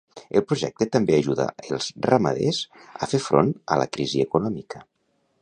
[0.39, 1.45] El projecte també ajuda
[1.75, 2.63] els ramaders
[3.09, 4.85] a fer front a la crisi econòmica.